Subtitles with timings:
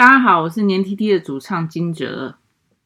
[0.00, 2.34] 大家好，我是黏 tt 的主唱金哲。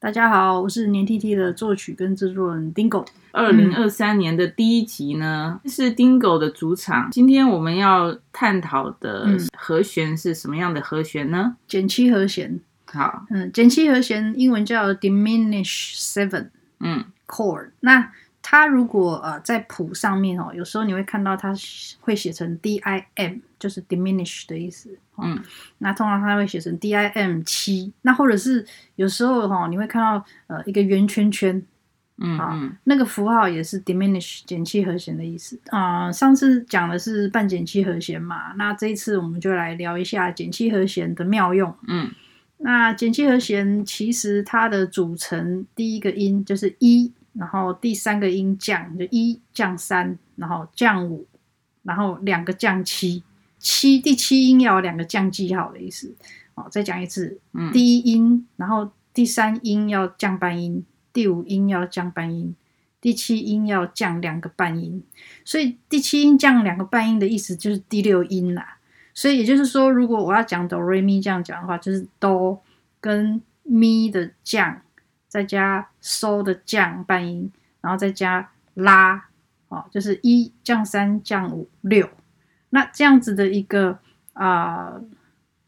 [0.01, 3.07] 大家好，我是黏 tt 的作曲跟制作人 Dingo。
[3.31, 7.09] 二零二三年的第一集呢，嗯、是 Dingo 的主场。
[7.13, 11.55] 今天我们要探讨的和弦是什么样的和弦呢？
[11.69, 12.59] 减七和弦。
[12.87, 16.49] 好，嗯，减七和弦英文叫 Diminished Seven，
[16.81, 17.69] 嗯，chord。
[17.79, 18.11] 那
[18.47, 21.55] 它如果呃在谱上面哦，有时候你会看到它
[21.99, 24.91] 会写成 D I M，就是 diminish 的意思。
[25.17, 25.43] 嗯，
[25.79, 27.91] 那通常它会写成 D I M 七。
[28.03, 31.65] 那或者是有时候哈，你会看到呃一个圆圈圈，
[32.19, 35.59] 嗯啊，那个符号也是 diminish 减七和弦的意思。
[35.71, 41.75] 啊、呃，上次讲的是半减七和弦嘛，那这一次我们就来聊一下减七和弦的妙用。
[41.89, 42.11] 嗯，
[42.59, 47.11] 那减七和弦其实它的组成第一个音就是一。
[47.35, 51.27] 然后第三个音降就一降三，然后降五，
[51.83, 53.23] 然后两个降七，
[53.59, 56.15] 七第七音要有两个降记号的意思。
[56.55, 62.55] 哦，再讲一次，嗯，第一音，然后第三音要降半音，第五音要降半音，
[63.01, 65.03] 第七音要降两个半音。
[65.45, 68.79] 所以第七音降两个半音的意思就是第六音啦。
[69.13, 72.63] 所以也就是说，如果我要讲哆瑞咪这样讲的话，就是哆
[73.01, 74.81] 跟咪的降。
[75.35, 79.21] 再加收的降半音，然后再加拉，
[79.67, 82.09] 哦，就是一降三降五六，
[82.71, 83.99] 那这样子的一个
[84.35, 84.93] 啊、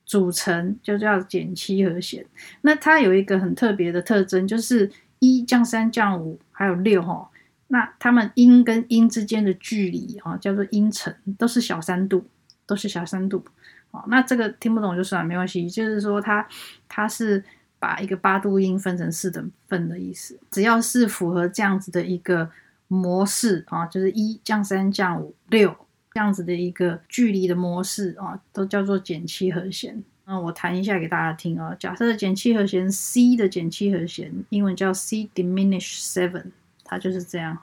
[0.05, 2.25] 组成就叫减七和弦。
[2.61, 7.29] 那它有一个很特别的特征，就是一降三降五还有六哈，
[7.67, 12.25] 那它们音跟音之间的距离啊，叫做音程，都是小三度，
[12.67, 13.45] 都是小三度。
[13.91, 16.47] 哦，那这个听不懂就算了，没关系，就是说它
[16.87, 17.43] 它是。
[17.79, 22.51] 把一个八度音分成四等份的意思，只要是符合这样子的一个
[22.89, 25.77] 模式啊，就是一降三降五六
[26.13, 30.03] 这样子的一个距离的模式啊，都叫做减七和弦。
[30.25, 31.73] 那我弹一下给大家听啊。
[31.79, 36.47] 假设减七和弦 C 的减七和弦，英文叫 C diminished seven，
[36.83, 37.59] 它就是这样。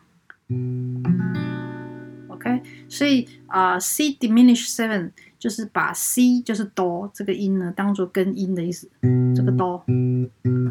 [2.43, 8.89] OK，所以啊、呃、C diminished seven 就是把 C 就是哆这个音呢当做根音的意思，
[9.35, 9.83] 这个哆，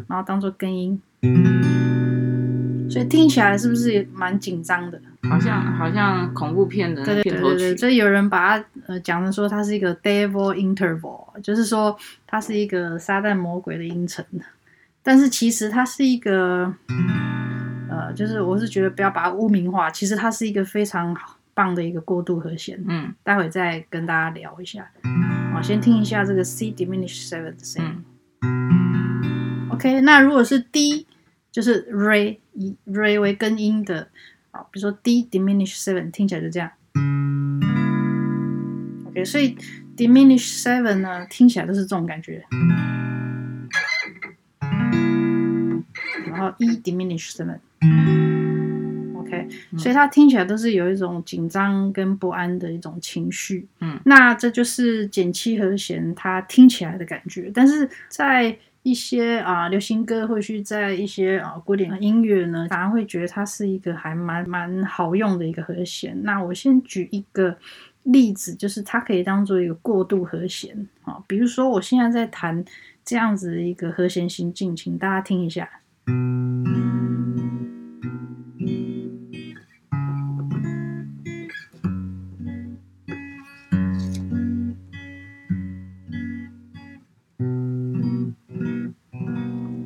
[0.07, 1.01] 然后当做根音，
[2.89, 5.01] 所以听起来是不是也蛮紧张的？
[5.29, 7.23] 好像好像恐怖片的片。
[7.23, 11.97] 对对对对，所以有人把它呃讲的说它是一个 devil interval，就是说
[12.27, 14.23] 它是一个撒旦魔鬼的音程，
[15.01, 16.73] 但是其实它是一个
[17.89, 21.37] 呃，就是我是觉得不要把它污名化，其实它是一个非常好。
[21.53, 24.89] 棒的一个过渡和弦，嗯，待会再跟大家聊一下。
[25.53, 28.03] 好，先听一下这个 C diminished seven 的声音。
[28.41, 31.05] 嗯、OK，那如果是 D，
[31.51, 34.07] 就是 Re 以 Re 为根音的，
[34.51, 36.71] 好，比如说 D diminished seven 听起来就这样。
[39.07, 39.55] OK，所以
[39.95, 42.43] diminished seven 呢，听起来都是这种感觉。
[46.25, 47.59] 然后 E diminished seven。
[49.77, 57.51] 所以它听起来都是有一种紧张跟不安的一种情绪，嗯，那这就是减七和弦它听起来的感觉。
[57.53, 66.21] 但是在一些啊、呃、流行歌，或许在一些啊、呃、古典音乐呢，反而会觉得它是一个还蛮蛮好用的一个和弦。
[66.23, 67.57] 那我先举一个
[68.03, 72.63] 例子，就是它可以当做一个过渡和弦啊，比如说我现在在弹
[73.05, 75.69] 这样子的一个和弦行进，请大家听一下。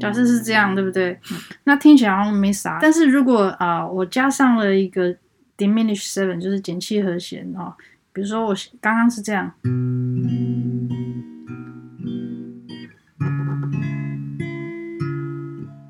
[0.08, 1.20] 假设是这样，对不对？
[1.66, 2.80] 那听起来好像没啥。
[2.82, 5.14] 但是如果啊、呃，我加上了一个
[5.58, 7.74] diminished seven，就是减七和弦啊、哦，
[8.14, 9.52] 比如说我刚刚是这样，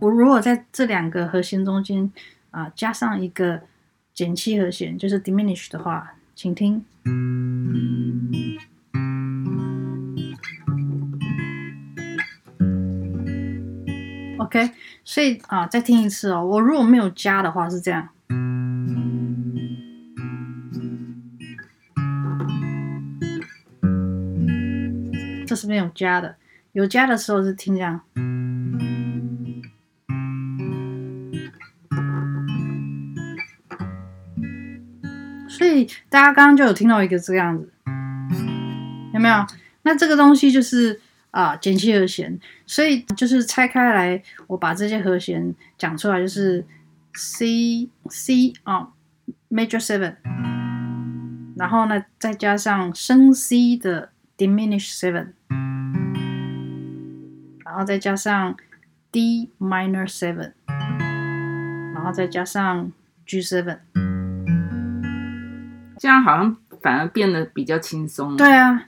[0.02, 2.12] 我如果在这两个和弦中间
[2.50, 3.62] 啊、呃，加上一个
[4.14, 6.84] 减七和弦，就是 diminished 的话，请听。
[14.48, 14.72] OK，
[15.04, 16.46] 所以啊，再听一次哦。
[16.46, 18.08] 我如果没有加的话是这样。
[25.46, 26.38] 这是没有加的，
[26.72, 28.00] 有加的时候是听这样。
[35.50, 37.70] 所以大家刚刚就有听到一个这个样子，
[39.14, 39.46] 有没有？
[39.82, 42.40] 那这个东西就是啊，减七和弦。
[42.66, 46.66] 所以就是拆开来，我把这些和弦讲出来，就是
[47.14, 48.90] C C 啊
[49.50, 50.16] ，Major Seven，
[51.56, 55.34] 然后呢再加上升 C 的 Diminished Seven，
[57.66, 58.56] 然后再加上
[59.12, 60.54] D Minor Seven，
[61.94, 62.92] 然后再加上
[63.26, 63.80] G Seven。
[66.00, 68.38] 这样好像反而变得比较轻松。
[68.38, 68.86] 对啊，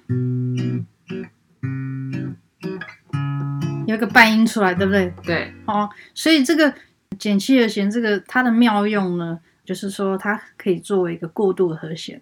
[3.89, 5.11] 有一个半音出来，对不对？
[5.23, 5.51] 对。
[5.65, 6.71] 哦，所以这个
[7.17, 12.21] 减七和弦，这个它的妙用呢，就是说它可以作为一个过渡的和弦。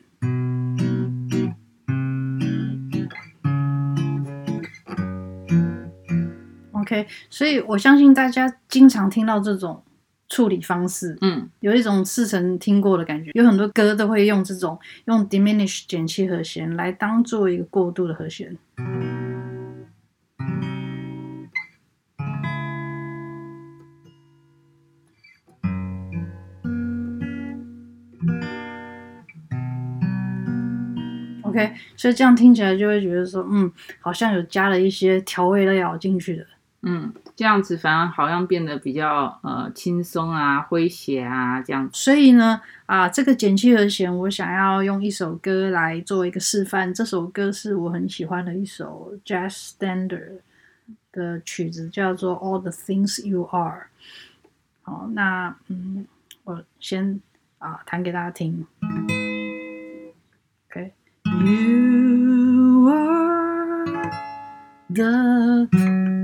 [6.72, 9.84] OK，所以我相信大家经常听到这种。
[10.30, 13.32] 处理方式，嗯，有一种似曾听过的感觉。
[13.34, 18.58] 有很多歌都会用这种用 diminish 减七和弦来当做一个过渡的和弦。
[31.48, 36.46] OK，所以这样听起来就会觉得说，嗯，好像有加了一些调味料进去的。
[36.84, 41.90] 嗯，这样子反而好像变得比较呃轻松啊、诙谐啊这样。
[41.92, 46.94] 所以呢，啊，这个减七和弦，我想要用一首歌来做一个示范。
[46.94, 50.40] 这首歌是我很喜欢的一首 Jazz Standard
[51.12, 53.88] 的曲子，叫做《All the Things You Are》。
[54.84, 56.06] 好，那嗯，
[56.44, 57.20] 我先
[57.58, 58.66] 啊弹给大家听。
[61.37, 63.85] OK，You are
[64.89, 65.69] the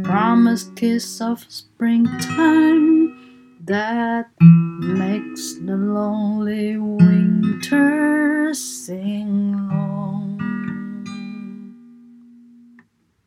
[0.04, 3.12] Promised kiss of springtime
[3.66, 10.38] that makes the lonely winter sing long.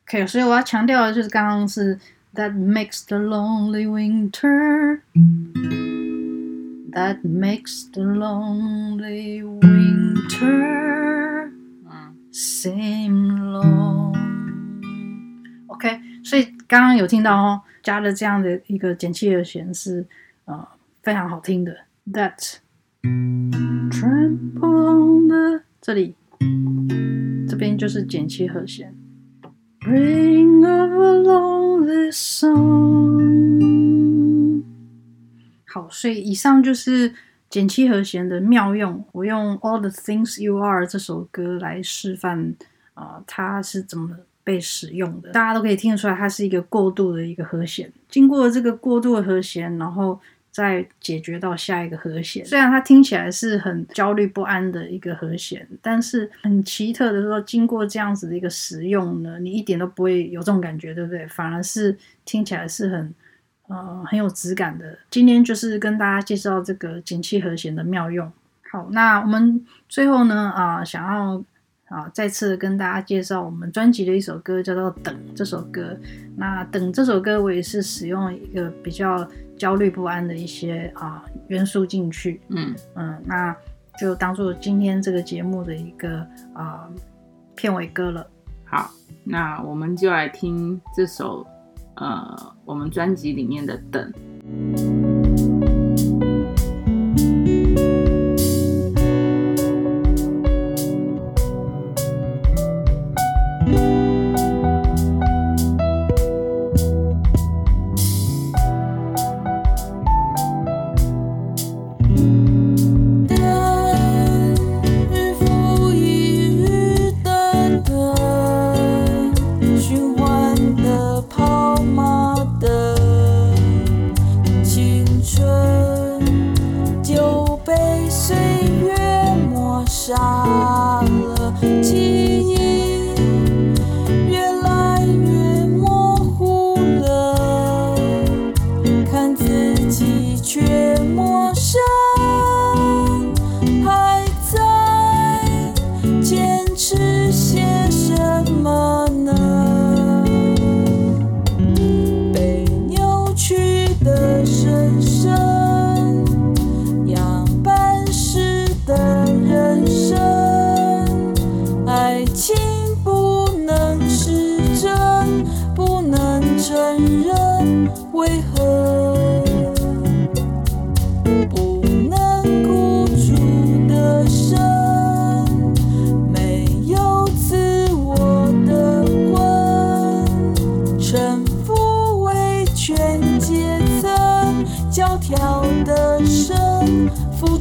[0.07, 1.99] OK，所以我要强调的就是刚刚是
[2.33, 5.01] that makes the lonely winter
[6.91, 10.94] that makes the lonely winter
[12.36, 14.12] same long
[15.68, 20.06] ok 所以刚刚有听到哦加了这样的一个减七和弦是
[20.44, 20.68] 呃
[21.02, 21.74] 非常好听的。
[22.12, 22.58] That
[23.90, 26.14] tramp on the 这里
[27.48, 28.94] 这边就是减七和弦。
[29.80, 33.76] Bring along this song
[35.66, 37.14] 好所以以上就是
[37.50, 39.04] 减七和弦的妙用。
[39.12, 42.54] 我用 All the Things You Are 这首歌来示范
[42.94, 44.16] 啊、它是怎么。
[44.46, 47.92] 被使用的，大家都可以听得出来，它是一个过渡的一个和弦。
[48.08, 50.20] 经过这个过渡的和弦，然后
[50.52, 52.46] 再解决到下一个和弦。
[52.46, 61.26] 虽然它听起来是很焦虑不安的一个和弦，但是很奇特的说，经过这样子的一个使用呢，你一点都不会有这种感觉，对不对？
[61.26, 63.12] 反而是听起来是很
[63.68, 64.98] 呃很有质感的。
[65.10, 68.30] 今天就是跟大家介绍这个减七和弦的妙用。
[68.70, 71.42] 好，那我们最后呢啊、呃，想要。
[71.88, 75.96] 啊，再次跟大家介绍我们专辑的一首歌，叫做《等》这首歌。
[76.36, 79.24] 那《等》这首歌，我也是使用一个比较
[79.56, 82.40] 焦虑不安的一些啊元素进去。
[82.48, 83.56] 嗯嗯，那
[83.96, 86.88] 就当做今天这个节目的一个啊
[87.54, 88.28] 片尾歌了。
[88.64, 88.90] 好，
[89.22, 91.46] 那我们就来听这首
[91.96, 94.12] 呃我们专辑里面的《等》。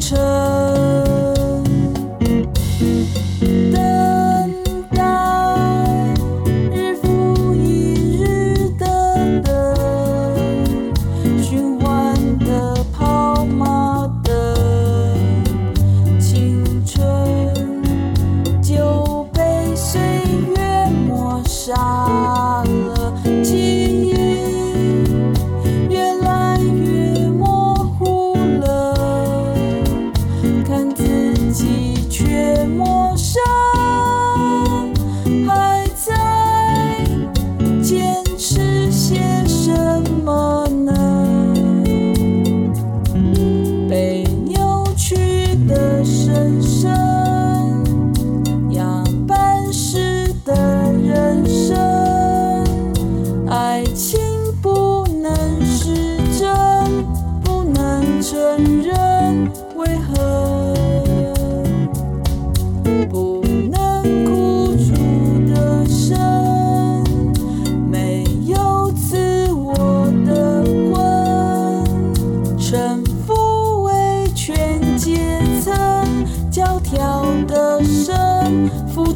[0.06, 0.65] 车。
[31.56, 33.42] 喜却陌生，
[35.48, 37.02] 还在
[37.82, 39.72] 坚持些什
[40.26, 40.92] 么呢？
[43.90, 45.16] 被扭曲
[45.66, 46.92] 的深深，
[48.72, 52.66] 样板式的人生，
[53.50, 54.20] 爱情
[54.62, 55.34] 不能
[55.66, 56.50] 是真，
[57.42, 60.45] 不能承认，为何？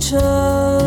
[0.09, 0.78] 车。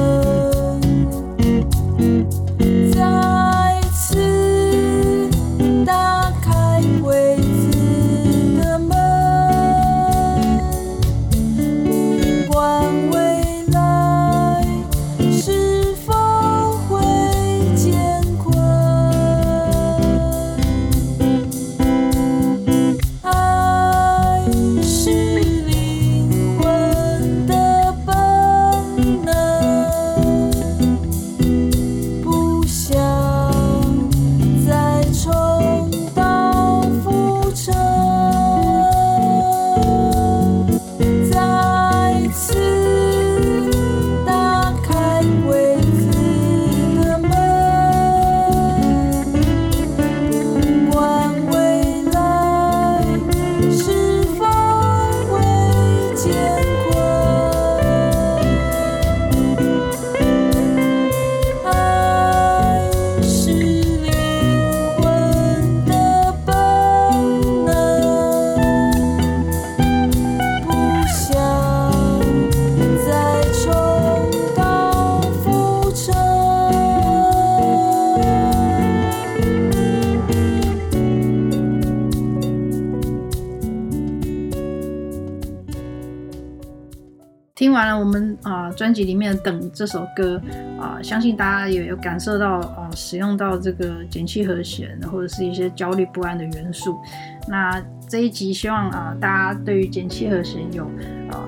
[87.54, 90.40] 听完了我们啊专辑里面的《等》这首歌
[90.80, 96.98] 啊，相信大家也有感受到啊，使用到这个减七和弦或者是一些焦虑不安的元素。
[97.46, 100.84] 那这一集希望啊，大家对于减七和弦有
[101.30, 101.44] 啊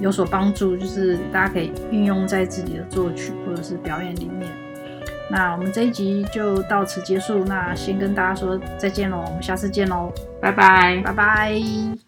[0.00, 4.50] 有所帮助，就是大家可以运用在自己的作曲或者是表演里面。
[5.28, 12.05] 那我们这一集就到此结束，那先跟大家说再见喽，我们下次见喽，拜拜，拜拜。